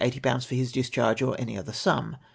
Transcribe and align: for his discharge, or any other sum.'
for 0.01 0.55
his 0.55 0.71
discharge, 0.71 1.21
or 1.21 1.39
any 1.39 1.55
other 1.55 1.71
sum.' 1.73 2.17